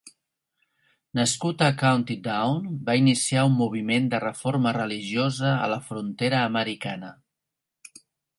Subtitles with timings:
[1.17, 7.13] Nascut a County Down, va iniciar un moviment de reforma religiosa a la frontera americana.